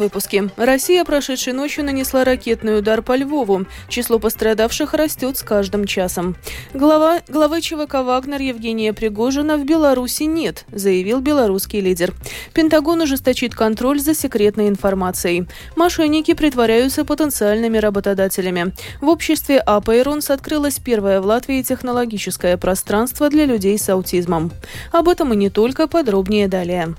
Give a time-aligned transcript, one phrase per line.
[0.00, 0.50] выпуске.
[0.56, 3.66] Россия прошедшей ночью нанесла ракетный удар по Львову.
[3.88, 6.36] Число пострадавших растет с каждым часом.
[6.74, 12.12] Глава, главы ЧВК «Вагнер» Евгения Пригожина в Беларуси нет, заявил белорусский лидер.
[12.52, 15.46] Пентагон ужесточит контроль за секретной информацией.
[15.76, 18.74] Мошенники притворяются потенциальными работодателями.
[19.00, 19.90] В обществе АП
[20.28, 24.50] открылось первое в Латвии технологическое пространство для людей с аутизмом.
[24.92, 26.94] Об этом и не только, подробнее далее.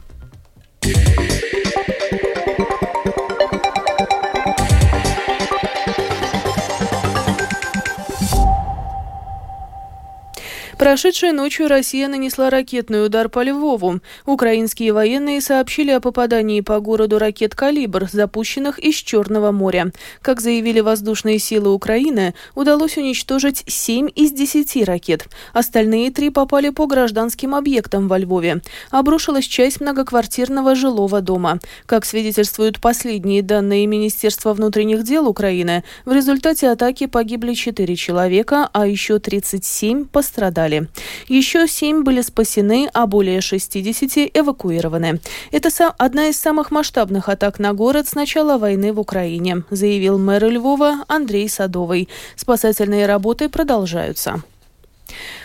[10.81, 13.99] Прошедшей ночью Россия нанесла ракетный удар по Львову.
[14.25, 19.91] Украинские военные сообщили о попадании по городу ракет «Калибр», запущенных из Черного моря.
[20.23, 25.27] Как заявили воздушные силы Украины, удалось уничтожить 7 из 10 ракет.
[25.53, 28.61] Остальные три попали по гражданским объектам во Львове.
[28.89, 31.59] Обрушилась часть многоквартирного жилого дома.
[31.85, 38.87] Как свидетельствуют последние данные Министерства внутренних дел Украины, в результате атаки погибли 4 человека, а
[38.87, 40.87] еще 37 пострадали пострадали.
[41.27, 45.19] Еще семь были спасены, а более 60 эвакуированы.
[45.51, 50.45] Это одна из самых масштабных атак на город с начала войны в Украине, заявил мэр
[50.45, 52.09] Львова Андрей Садовый.
[52.35, 54.41] Спасательные работы продолжаются.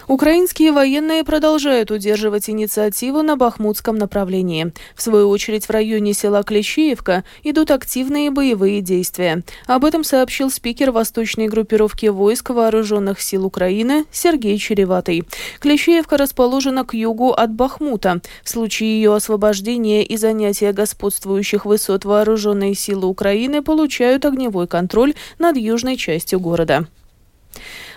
[0.08, 4.72] Украинские военные продолжают удерживать инициативу на Бахмутском направлении.
[4.94, 9.42] В свою очередь в районе села Клещеевка идут активные боевые действия.
[9.66, 15.24] Об этом сообщил спикер восточной группировки войск Вооруженных сил Украины Сергей Череватый.
[15.60, 18.20] Клещеевка расположена к югу от Бахмута.
[18.44, 25.56] В случае ее освобождения и занятия господствующих высот Вооруженные силы Украины получают огневой контроль над
[25.56, 26.86] южной частью города.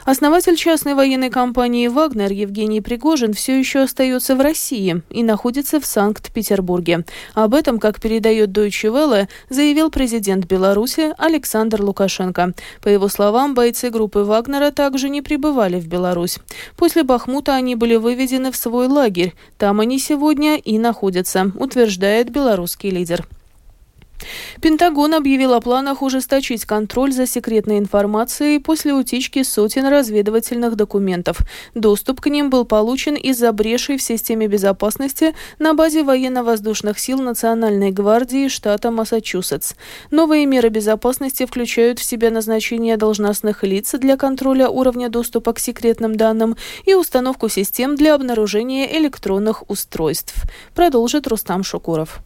[0.09, 5.85] Основатель частной военной компании «Вагнер» Евгений Пригожин все еще остается в России и находится в
[5.85, 7.05] Санкт-Петербурге.
[7.35, 12.55] Об этом, как передает Deutsche Welle, заявил президент Беларуси Александр Лукашенко.
[12.81, 16.39] По его словам, бойцы группы «Вагнера» также не прибывали в Беларусь.
[16.75, 19.35] После Бахмута они были выведены в свой лагерь.
[19.59, 23.27] Там они сегодня и находятся, утверждает белорусский лидер.
[24.61, 31.39] Пентагон объявил о планах ужесточить контроль за секретной информацией после утечки сотен разведывательных документов.
[31.75, 37.91] Доступ к ним был получен из-за брешей в системе безопасности на базе военно-воздушных сил Национальной
[37.91, 39.73] гвардии штата Массачусетс.
[40.11, 46.15] Новые меры безопасности включают в себя назначение должностных лиц для контроля уровня доступа к секретным
[46.15, 50.35] данным и установку систем для обнаружения электронных устройств.
[50.75, 52.21] Продолжит Рустам Шукуров.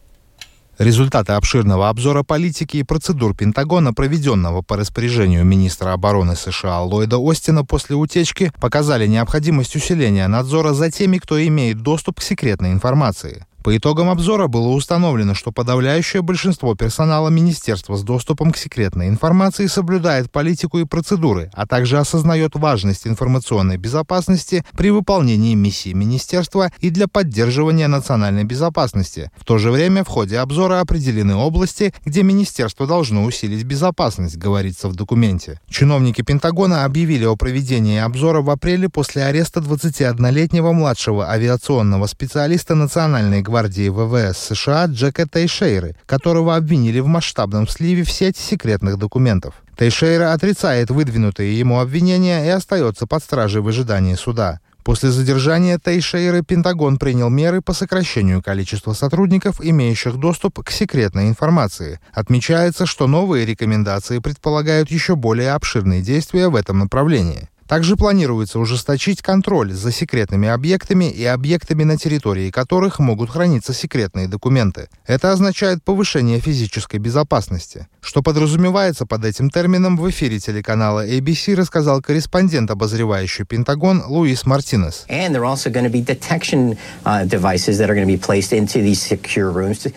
[0.78, 7.64] Результаты обширного обзора политики и процедур Пентагона, проведенного по распоряжению министра обороны США Ллойда Остина
[7.64, 13.46] после утечки, показали необходимость усиления надзора за теми, кто имеет доступ к секретной информации.
[13.64, 19.68] По итогам обзора было установлено, что подавляющее большинство персонала Министерства с доступом к секретной информации
[19.68, 26.90] соблюдает политику и процедуры, а также осознает важность информационной безопасности при выполнении миссии Министерства и
[26.90, 29.30] для поддерживания национальной безопасности.
[29.34, 34.90] В то же время в ходе обзора определены области, где Министерство должно усилить безопасность, говорится
[34.90, 35.58] в документе.
[35.70, 43.40] Чиновники Пентагона объявили о проведении обзора в апреле после ареста 21-летнего младшего авиационного специалиста Национальной
[43.40, 49.54] гвардии гвардии ВВС США Джека Тейшейры, которого обвинили в масштабном сливе в сеть секретных документов.
[49.78, 54.58] Тейшейра отрицает выдвинутые ему обвинения и остается под стражей в ожидании суда.
[54.82, 62.00] После задержания Тейшейры Пентагон принял меры по сокращению количества сотрудников, имеющих доступ к секретной информации.
[62.12, 67.48] Отмечается, что новые рекомендации предполагают еще более обширные действия в этом направлении.
[67.74, 74.28] Также планируется ужесточить контроль за секретными объектами и объектами, на территории которых могут храниться секретные
[74.28, 74.86] документы.
[75.08, 77.88] Это означает повышение физической безопасности.
[78.00, 85.04] Что подразумевается под этим термином, в эфире телеканала ABC рассказал корреспондент, обозревающий Пентагон Луис Мартинес.
[85.08, 85.28] Uh,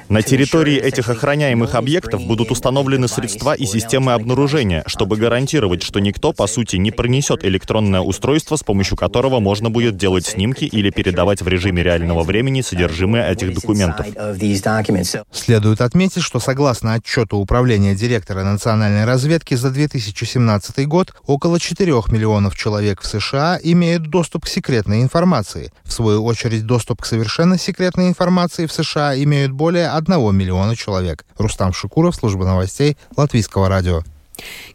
[0.09, 6.33] на территории этих охраняемых объектов будут установлены средства и системы обнаружения, чтобы гарантировать, что никто,
[6.33, 10.89] по сути, не пронесет электронные электронное устройство, с помощью которого можно будет делать снимки или
[10.89, 14.05] передавать в режиме реального времени содержимое этих документов.
[15.31, 22.55] Следует отметить, что согласно отчету Управления директора национальной разведки за 2017 год, около 4 миллионов
[22.55, 25.71] человек в США имеют доступ к секретной информации.
[25.83, 31.25] В свою очередь, доступ к совершенно секретной информации в США имеют более 1 миллиона человек.
[31.37, 34.03] Рустам Шукуров, служба новостей Латвийского радио.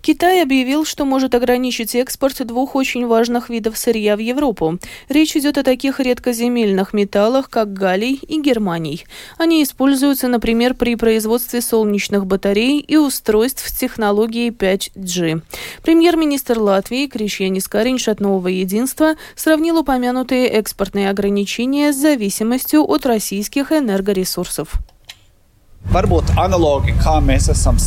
[0.01, 4.79] Китай объявил, что может ограничить экспорт двух очень важных видов сырья в Европу.
[5.09, 9.05] Речь идет о таких редкоземельных металлах, как галлий и германий.
[9.39, 15.43] Они используются, например, при производстве солнечных батарей и устройств с технологией 5G.
[15.83, 23.73] Премьер-министр Латвии Кришьянис Каринш от «Нового единства» сравнил упомянутые экспортные ограничения с зависимостью от российских
[23.73, 24.75] энергоресурсов.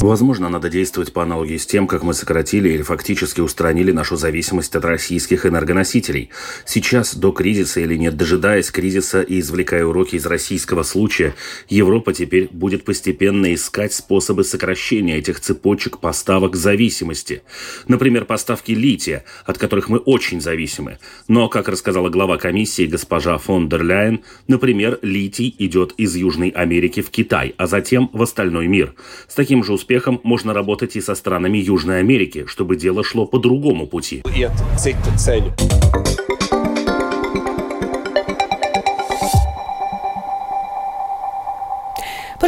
[0.04, 4.76] Возможно, надо действовать по аналогии с тем, как мы сократили или фактически устранили нашу зависимость
[4.76, 6.30] от российских энергоносителей.
[6.66, 11.34] Сейчас, до кризиса или не дожидаясь кризиса и извлекая уроки из российского случая,
[11.68, 17.42] Европа теперь будет постепенно искать способы сокращения этих цепочек поставок зависимости.
[17.88, 21.00] Например, поставки лития, от которых мы очень зависимы.
[21.28, 27.02] Но, как рассказала глава комиссии госпожа фон дер Ляйен, например, литий идет из Южной Америки
[27.02, 28.96] в Китай, а затем затем в остальной мир.
[29.28, 33.38] С таким же успехом можно работать и со странами Южной Америки, чтобы дело шло по
[33.38, 34.24] другому пути.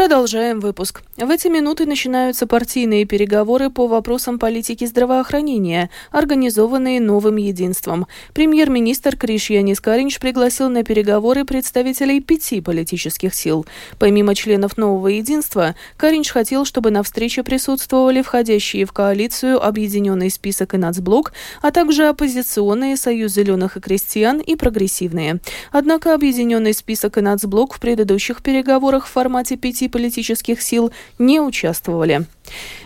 [0.08, 1.02] Продолжаем выпуск.
[1.18, 8.08] В эти минуты начинаются партийные переговоры по вопросам политики здравоохранения, организованные новым единством.
[8.34, 13.66] Премьер-министр Криш Янис Каринч пригласил на переговоры представителей пяти политических сил.
[14.00, 20.74] Помимо членов нового единства, Каринч хотел, чтобы на встрече присутствовали входящие в коалицию Объединенный список
[20.74, 25.42] и Нацблок, а также оппозиционные Союз зеленых и крестьян и прогрессивные.
[25.74, 32.28] Однако Объединенный список и Нацблок в предыдущих переговорах в формате пяти политических сил не участвовали.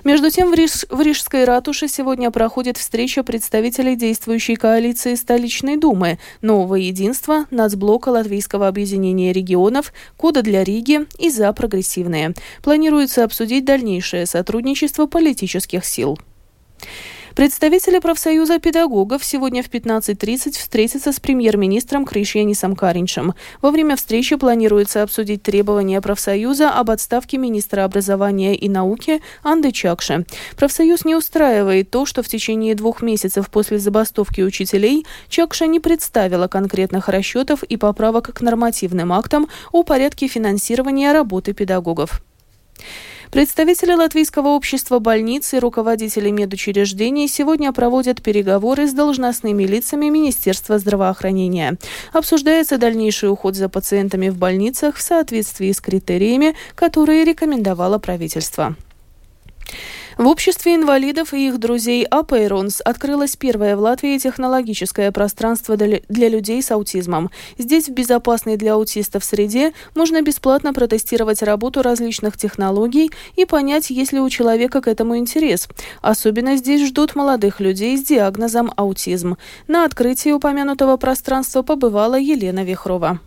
[0.06, 6.19] Между тем, в, Риж, в Рижской ратуше сегодня проходит встреча представителей действующей коалиции столичной думы,
[6.42, 12.34] нового единства, нацблока Латвийского объединения регионов, Кода для Риги и За прогрессивные.
[12.63, 16.18] Планируется обсудить дальнейшее сотрудничество политических сил.
[17.36, 23.36] Представители профсоюза педагогов сегодня в 15.30 встретятся с премьер-министром Кришьянисом Кариншем.
[23.62, 30.25] Во время встречи планируется обсудить требования профсоюза об отставке министра образования и науки Анды Чакши.
[30.57, 36.50] Профсоюз не устраивает то, что в течение двух месяцев после забастовки учителей Чакша не представила
[36.50, 42.22] конкретных расчетов и поправок к нормативным актам о порядке финансирования работы педагогов.
[43.31, 51.78] Представители Латвийского общества больниц и руководители медучреждений сегодня проводят переговоры с должностными лицами Министерства здравоохранения.
[52.12, 58.75] Обсуждается дальнейший уход за пациентами в больницах в соответствии с критериями, которые рекомендовало правительство.
[60.18, 66.62] В обществе инвалидов и их друзей Апейронс открылось первое в Латвии технологическое пространство для людей
[66.62, 67.31] с аутизмом.
[67.58, 74.12] Здесь, в безопасной для аутистов среде, можно бесплатно протестировать работу различных технологий и понять, есть
[74.12, 75.69] ли у человека к этому интерес.
[76.02, 79.38] Особенно здесь ждут молодых людей с диагнозом аутизм.
[79.68, 83.19] На открытии упомянутого пространства побывала Елена Вихрова.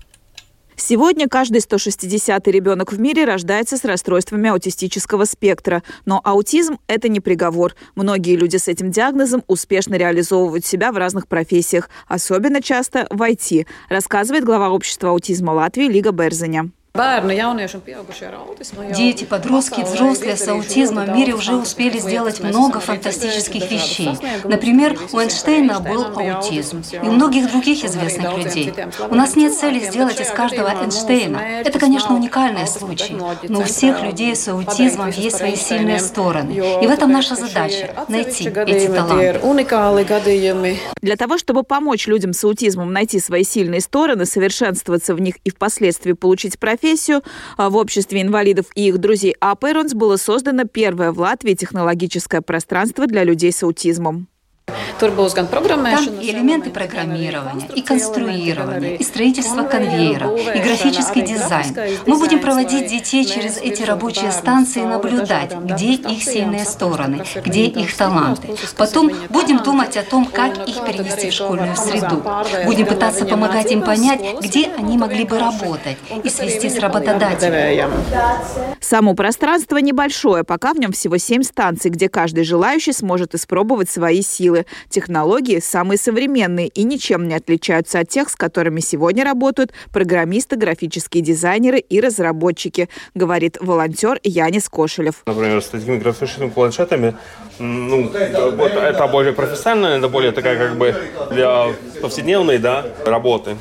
[0.76, 5.82] Сегодня каждый 160-й ребенок в мире рождается с расстройствами аутистического спектра.
[6.04, 7.74] Но аутизм– это не приговор.
[7.94, 13.66] Многие люди с этим диагнозом успешно реализовывают себя в разных профессиях, особенно часто в IT,
[13.88, 16.70] рассказывает глава общества аутизма Латвии Лига Берзеня.
[18.96, 24.17] Дети, подростки, взрослые с аутизмом в мире уже успели сделать много фантастических вещей.
[24.44, 26.85] Например, у Эйнштейна был аутизм.
[26.93, 28.73] И у многих других известных людей.
[29.10, 31.39] У нас нет цели сделать из каждого Эйнштейна.
[31.65, 33.17] Это, конечно, уникальный случай.
[33.48, 36.53] Но у всех людей с аутизмом есть свои сильные стороны.
[36.81, 39.41] И в этом наша задача– найти эти таланты.
[41.03, 45.51] Для того, чтобы помочь людям с аутизмом найти свои сильные стороны, совершенствоваться в них и
[45.51, 47.22] впоследствии получить профессию, профессию.
[47.56, 53.06] А в обществе инвалидов и их друзей Аперонс было создано первое в Латвии технологическое пространство
[53.06, 54.29] для людей с аутизмом.
[55.04, 61.76] Там и элементы программирования, и конструирования, и строительство конвейера, и графический дизайн.
[62.06, 67.66] Мы будем проводить детей через эти рабочие станции и наблюдать, где их сильные стороны, где
[67.66, 68.48] их таланты.
[68.78, 72.22] Потом будем думать о том, как их перенести в школьную среду.
[72.64, 77.90] Будем пытаться помогать им понять, где они могли бы работать и свести с работодателем.
[78.80, 84.22] Само пространство небольшое, пока в нем всего семь станций, где каждый желающий сможет испробовать свои
[84.22, 84.54] силы.
[84.89, 91.23] Технологии самые современные и ничем не отличаются от тех, с которыми сегодня работают программисты, графические
[91.23, 95.23] дизайнеры и разработчики, говорит волонтер Янис Кошелев.
[95.27, 97.17] Например, с такими графическими планшетами,
[97.58, 100.94] ну, это более профессионально, это более такая как бы
[101.31, 101.69] для
[102.01, 103.56] повседневной да, работы.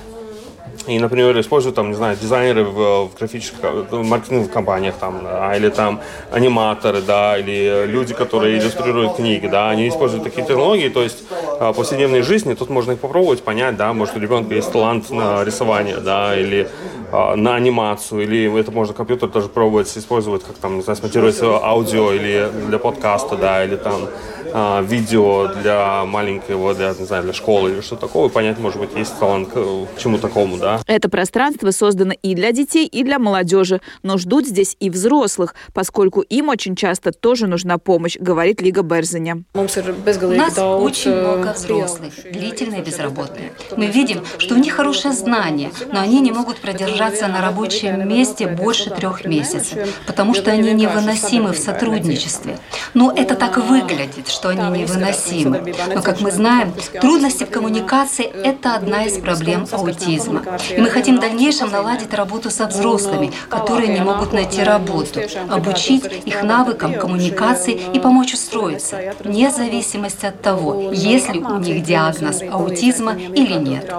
[0.88, 5.56] И, например, используют там, не знаю, дизайнеры в, в графических, в маркетинговых компаниях там, да,
[5.56, 11.02] или там аниматоры, да, или люди, которые иллюстрируют книги, да, они используют такие технологии, то
[11.02, 14.72] есть в а, повседневной жизни тут можно их попробовать понять, да, может у ребенка есть
[14.72, 16.68] талант на рисование, да, или
[17.12, 21.42] а, на анимацию, или это можно компьютер тоже пробовать использовать, как там, не знаю, смонтировать
[21.42, 24.10] аудио или для подкаста, да, или там
[24.54, 28.80] а, видео для маленького, для, не знаю, для школы или что такого, и понять, может
[28.80, 30.80] быть, есть талант к чему такому, да.
[30.86, 36.22] Это пространство создано и для детей, и для молодежи, но ждут здесь и взрослых, поскольку
[36.22, 39.44] им очень часто тоже нужна помощь, говорит Лига Берзеня.
[39.56, 43.54] У нас очень много взрослых, длительные безработные.
[43.76, 48.48] Мы видим, что у них хорошее знание, но они не могут продержаться на рабочем месте
[48.48, 52.60] больше трех месяцев, потому что они невыносимы в сотрудничестве.
[52.94, 55.74] Но это так выглядит, что они невыносимы.
[55.94, 60.44] Но, как мы знаем, трудности в коммуникации– это одна из проблем аутизма.
[60.76, 66.06] И мы хотим в дальнейшем наладить работу со взрослыми, которые не могут найти работу, обучить
[66.26, 72.42] их навыкам коммуникации и помочь устроиться, вне зависимости от того, есть ли у них диагноз
[72.42, 73.92] аутизма или нет.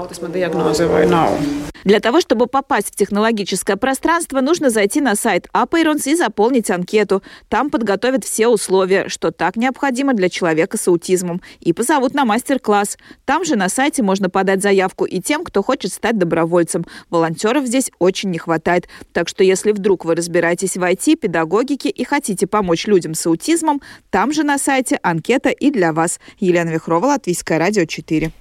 [1.84, 7.22] Для того, чтобы попасть в технологическое пространство, нужно зайти на сайт Apirons и заполнить анкету.
[7.50, 12.98] Там подготовят все условия, что так необходимо для человека с аутизмом, и позовут на мастер-класс.
[13.24, 16.84] Там же на сайте можно подать заявку и тем, кто хочет стать добровольцем.
[17.08, 18.88] Волонтеров здесь очень не хватает.
[19.12, 23.80] Так что если вдруг вы разбираетесь в IT, педагогике и хотите помочь людям с аутизмом,
[24.10, 26.20] там же на сайте анкета и для вас.
[26.38, 28.32] Елена Вихрова, Латвийское радио 4.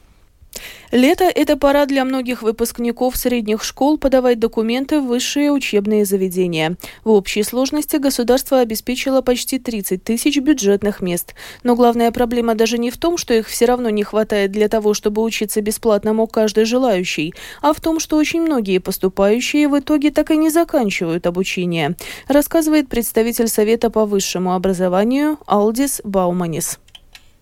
[0.91, 6.77] Лето– это пора для многих выпускников средних школ подавать документы в высшие учебные заведения.
[7.03, 11.34] В общей сложности государство обеспечило почти 30 тысяч бюджетных мест.
[11.63, 14.93] Но главная проблема даже не в том, что их все равно не хватает для того,
[14.93, 20.12] чтобы учиться бесплатно мог каждый желающий, а в том, что очень многие поступающие в итоге
[20.12, 21.96] так и не заканчивают обучение,
[22.27, 26.79] рассказывает представитель Совета по высшему образованию Алдис Бауманис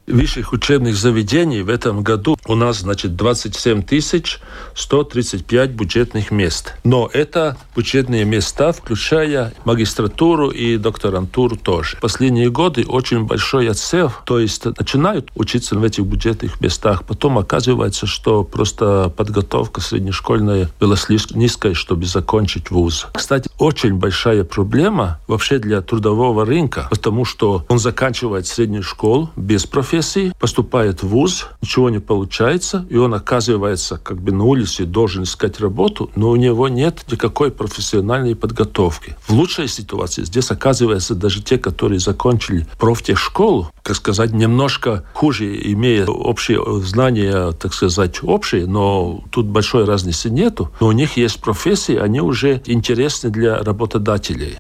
[0.08, 4.40] высших учебных заведений в этом году у нас, значит, 27 тысяч
[4.76, 6.74] 135 бюджетных мест.
[6.84, 11.98] Но это бюджетные места, включая магистратуру и докторантуру тоже.
[12.02, 18.08] Последние годы очень большой отсев, то есть начинают учиться в этих бюджетных местах, потом оказывается,
[18.08, 23.08] что просто подготовка среднешкольная была слишком низкая, чтобы закончить вуз.
[23.14, 29.66] Кстати, очень большая проблема вообще для трудового рынка, потому что он заканчивает среднюю школу без
[29.66, 32.00] профессии, поступает в ВУЗ, ничего не
[32.32, 37.04] получается, и он оказывается как бы на улице, должен искать работу, но у него нет
[37.12, 39.18] никакой профессиональной подготовки.
[39.28, 46.06] В лучшей ситуации здесь оказывается даже те, которые закончили профтехшколу, как сказать, немножко хуже, имея
[46.06, 50.72] общие знания, так сказать, общие, но тут большой разницы нету.
[50.80, 54.58] Но у них есть профессии, они уже интересны для работодателей.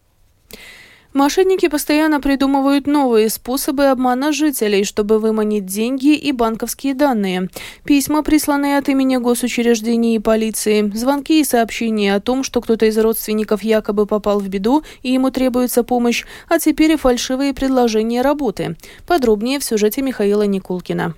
[1.13, 7.49] Мошенники постоянно придумывают новые способы обмана жителей, чтобы выманить деньги и банковские данные.
[7.83, 12.97] Письма, присланные от имени госучреждений и полиции, звонки и сообщения о том, что кто-то из
[12.97, 18.77] родственников якобы попал в беду и ему требуется помощь, а теперь и фальшивые предложения работы.
[19.05, 21.15] Подробнее в сюжете Михаила Никулкина.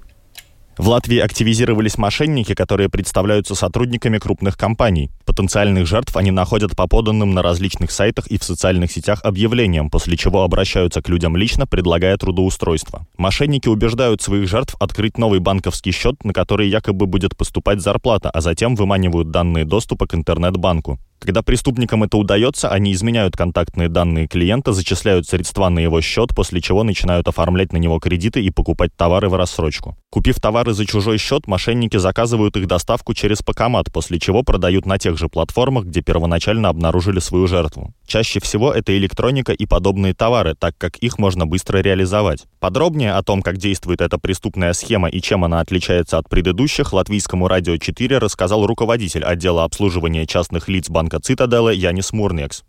[0.76, 5.12] В Латвии активизировались мошенники, которые представляются сотрудниками крупных компаний.
[5.24, 10.18] Потенциальных жертв они находят по поданным на различных сайтах и в социальных сетях объявлениям, после
[10.18, 13.06] чего обращаются к людям лично, предлагая трудоустройство.
[13.18, 18.42] Мошенники убеждают своих жертв открыть новый банковский счет, на который якобы будет поступать зарплата, а
[18.42, 21.00] затем выманивают данные доступа к интернет-банку.
[21.24, 26.60] Когда преступникам это удается, они изменяют контактные данные клиента, зачисляют средства на его счет, после
[26.60, 29.96] чего начинают оформлять на него кредиты и покупать товары в рассрочку.
[30.10, 34.98] Купив товары за чужой счет, мошенники заказывают их доставку через Покомат, после чего продают на
[34.98, 37.94] тех же платформах, где первоначально обнаружили свою жертву.
[38.06, 42.44] Чаще всего это электроника и подобные товары, так как их можно быстро реализовать.
[42.60, 47.48] Подробнее о том, как действует эта преступная схема и чем она отличается от предыдущих, Латвийскому
[47.48, 52.64] радио 4 рассказал руководитель отдела обслуживания частных лиц Банка Банка Цитадела Янис Мурнекс.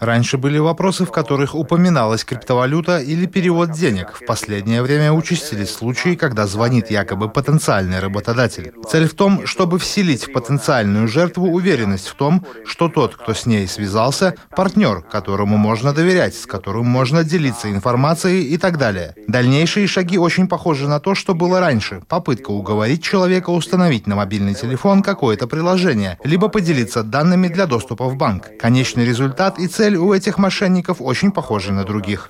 [0.00, 4.12] Раньше были вопросы, в которых упоминалась криптовалюта или перевод денег.
[4.14, 8.72] В последнее время участились случаи, когда звонит якобы потенциальный работодатель.
[8.88, 13.46] Цель в том, чтобы вселить в потенциальную жертву уверенность в том, что тот, кто с
[13.46, 19.14] ней связался, партнер, которому можно доверять, с которым можно делиться информацией и так далее.
[19.28, 22.00] Дальнейшие шаги очень похожи на то, что было раньше.
[22.08, 28.08] Попытка уговорить человека установить на мобильный телефон какой какое-то приложение, либо поделиться данными для доступа
[28.08, 28.50] в банк.
[28.58, 32.28] Конечный результат и цель у этих мошенников очень похожи на других.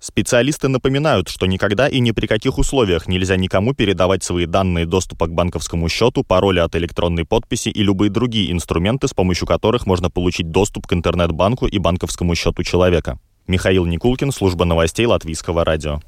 [0.00, 5.26] Специалисты напоминают, что никогда и ни при каких условиях нельзя никому передавать свои данные доступа
[5.26, 10.10] к банковскому счету, пароли от электронной подписи и любые другие инструменты, с помощью которых можно
[10.10, 13.18] получить доступ к интернет-банку и банковскому счету человека.
[13.46, 16.00] Михаил Никулкин, служба новостей Латвийского радио.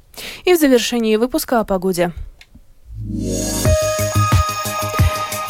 [0.45, 2.13] И в завершении выпуска о погоде.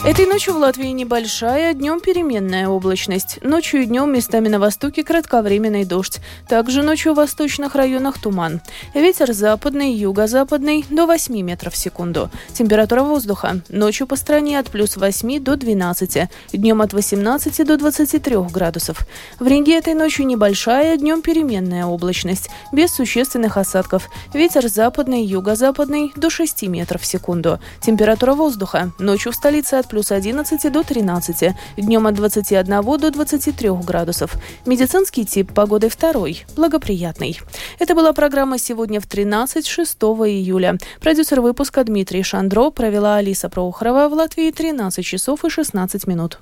[0.06, 3.40] Этой ночью в Латвии небольшая, днем переменная облачность.
[3.42, 6.20] Ночью и днем местами на востоке кратковременный дождь.
[6.50, 8.60] Также ночью в восточных районах туман.
[8.94, 12.30] Ветер западный, юго-западный до 8 метров в секунду.
[12.52, 13.62] Температура воздуха.
[13.70, 16.28] Ночью по стране от плюс 8 до 12.
[16.52, 19.08] Днем от 18 до 23 градусов.
[19.40, 22.50] В Риге этой ночью небольшая, днем переменная облачность.
[22.74, 24.10] Без существенных осадков.
[24.34, 27.62] Ветер западный, юго-западный до 6 метров в секунду.
[27.80, 28.92] Температура воздуха.
[29.00, 34.38] Ночью в столице от плюс 11 до 13, днем от 21 до 23 градусов.
[34.66, 37.40] Медицинский тип погоды второй, благоприятный.
[37.78, 40.80] Это была программа «Сегодня в 13» 6 июля.
[41.00, 46.40] Продюсер выпуска Дмитрий Шандро провела Алиса Проухорова в Латвии 13 часов и 16 минут.